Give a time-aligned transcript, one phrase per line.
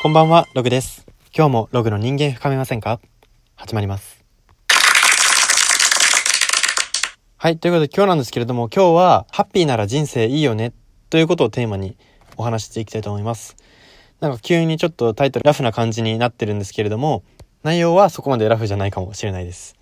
[0.00, 1.04] こんばんは、ログです。
[1.36, 3.00] 今日もログの人間深めませんか？
[3.56, 4.24] 始まります。
[7.36, 10.72] はい、ということで今日なんですけれども、今日はハッピーなら人生いいよね
[11.10, 11.96] ということをテーマに
[12.36, 13.56] お話していきたいと思います。
[14.20, 17.24] なんか急にちょっとタイトルラフな感じになってるんですけれども、
[17.64, 19.74] 内容はそこまでラフじゃないかもしれないです。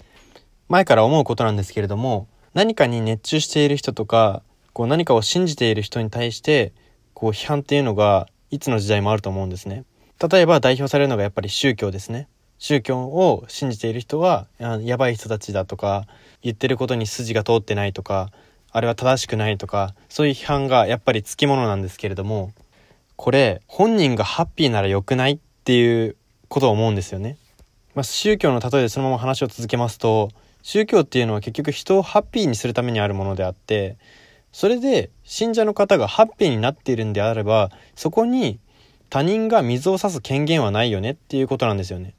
[0.70, 4.42] 前から思うことなんですけれども、何かに熱中している人とか、
[4.72, 6.72] こう何かを信じている人に対して、
[7.12, 9.84] こう批判っていうのがいつの時代もあると思うんですね。
[10.20, 12.28] 例えば代表されるのがやっぱり宗教ですね。
[12.58, 16.06] 宗教を信じている人はやばい人たちだとか
[16.42, 18.30] 言ってることに筋が通ってないとか
[18.72, 22.52] あれは正しくないとかそういう批判がやっぱりつきものなんですけれども
[23.16, 26.16] これ本人がハッピーなら良くないっていう
[26.48, 27.36] ことを思うんですよね。
[27.94, 30.30] まあ、宗教の例えでそのまま話を続けますと
[30.62, 33.96] 宗教っていうのは結局人をハッピーにするためにあるものであって
[34.52, 38.58] それで信者の方がハッピーになっているんであればそこに
[39.08, 42.14] 他人が水を差す権限はないよねっていうことなんですよね。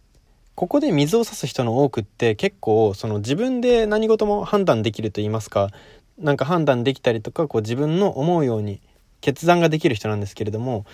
[0.56, 5.70] ここで水を差す人の多くって結構その自分で何事も判断できると言いますか
[6.18, 8.82] なんか判断できたりとかこう自分の思うように
[9.22, 10.86] 決断ができる人なんですけれども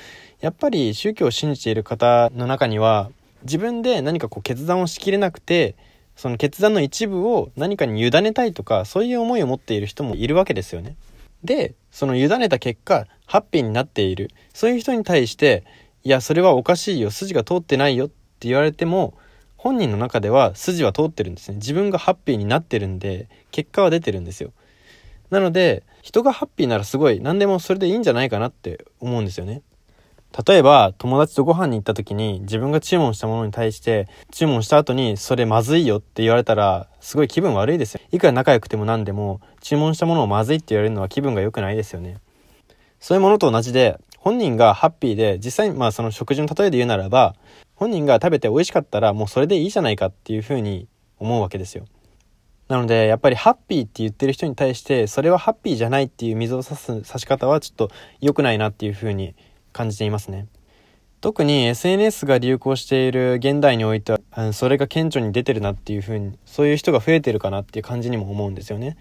[0.41, 3.09] やっぱり宗教を信じている方の中には
[3.43, 5.75] 自分で何かこう決断をしきれなくて
[6.17, 10.95] その決断の一部を何かに委ねたいとかそういう思いを持っている人もいるわけですよね。
[11.43, 15.63] でその委ねた結果ハッピーになっているそういう人に対して
[16.05, 17.11] いやそれはおかしいよ。
[17.11, 19.13] 筋が通ってないよって言われても
[19.55, 21.55] 本人の中では筋は通ってるんですね。
[21.55, 24.51] 自分がハッピーになってるんで結果は出てるんですよ。
[25.29, 29.61] なので人がハッピーならすごい何でもそれでいいんじゃないかなって思うんですよね。
[30.45, 38.01] 例えば友達とご飯に行った時に自分が注文したものに対して注文した後にそれまずいよって言われたらすごい気分悪いですよ。
[38.11, 42.17] いくら仲良くても何でも注文したものをまずいって言われるのは気分が良くないですよね。
[42.99, 47.35] そういうものと同じで本人がハッピーで実際にまあその食事の例えで言うならば
[47.75, 50.87] 本人が食べて美味しかったらもうそれでいいじゃないかっていうふうに
[51.19, 51.83] 思うわけですよ。
[52.69, 57.91] なのでやっぱりハッピーって言ってる人に対してそれはハッピーじゃないっていう水を差す差し方はちょっと
[58.21, 59.35] 良くないなっていうふうに
[59.73, 60.47] 感じていますね。
[61.19, 68.95] 特に SNS が流行している現代においてはそれが顕著に出てるなっていうふうにそういう人が増えてるかなっていう感じにも思うんですよね。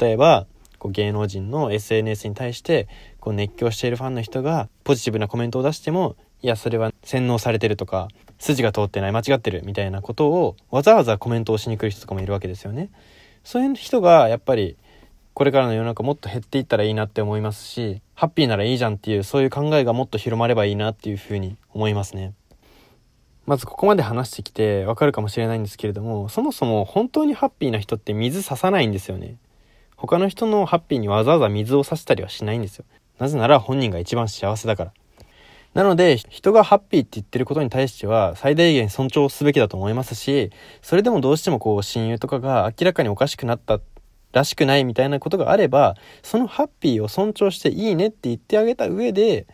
[0.00, 0.46] 例えば
[0.84, 8.08] こう芸能人の SNS に対してこう熱狂しているファンの人がポジティブなコメントを出してもいやそれは洗脳されてるとか
[8.38, 12.90] 筋が通ってない間違ってるみたいなことをわざわざコメントをしに来る人とかもいるわけですよね。
[13.44, 14.76] そういう人がやっぱり
[15.32, 22.34] これからの世の中もっと減っていったらいいなって思いますしハッピーならいいじゃんっていうそういう考えがもっと広まればいいなっていうふうに思いますね。
[23.46, 29.38] まずここまで話してきてわかるかもしれないんですけれどもそもそも本当にハッピーな人って水差さないんですよね。
[29.96, 32.84] 他の人のハッピーにわざわざ水を差したりはしないんですよ。
[33.18, 34.92] なぜなら本人が一番幸せだから。
[35.74, 43.80] なので人がハッピーって言ってることに対しては最大限尊重すべきだと思いますしそれでもどうしてもこう親友とかが明らかにおかしくなった
[44.32, 49.48] らしくないみたいなことがあればそのハッピーを尊重していいねって言ってあげた上で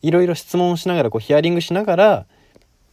[0.00, 2.26] いろいろ質問をしながらこうヒアリングしながら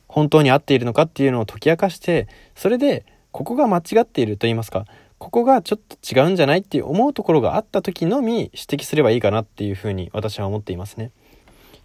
[0.08, 4.86] 本当に合っているのかっていうのを解き明かしてそれでここが間違っていると言いますか
[5.22, 11.12] ここがちょっと違うんじゃないって思うところがあった時のみ指摘すればいいかなっていうふうに私は思っていますね。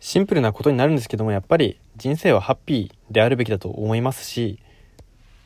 [0.00, 4.58] シンプルなことになるんですけどもやっぱり人生はハッピーであるべきだと思いますし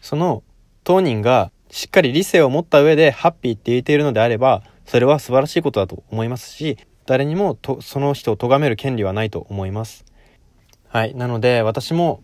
[0.00, 0.44] その
[0.84, 10.04] 当人がしっかり理性を持った上でハッピーって言えているのであればそれは素晴らしいことだと思いますし誰にもとその人を咎める権利はないと思います
[10.88, 12.22] はいなので私も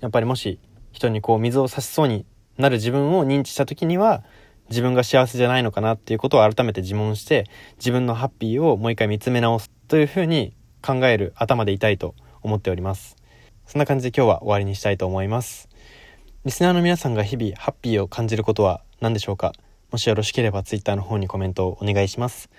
[0.00, 0.58] やっぱりもし
[0.92, 2.24] 人にこう水を差しそうに
[2.58, 4.22] なる自分を認知した時には
[4.70, 7.44] 自分が幸せじゃないのかなっていうことを改めて自問して
[7.76, 13.16] 自分のハッピーをもう一回見つめ直すというふうに考える頭でいたいと思っております。
[13.66, 15.68] そんな感じで今日は終わりにしたいと思います。
[16.44, 19.52] リスナーの皆さんが日々ハッピーを感じることは何でしょうか？
[19.90, 22.50] もしよろしければ Twitter の方にコメントをお願いします。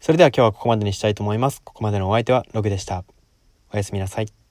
[0.00, 1.62] それでは今日はここまでにしたいと思います。
[1.62, 3.04] ここまでのお相手はログでした。
[3.72, 4.43] おやすみなさい。